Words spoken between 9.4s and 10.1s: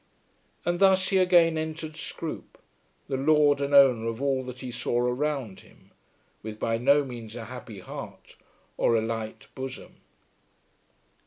bosom.